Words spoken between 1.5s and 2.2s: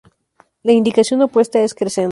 es "crescendo".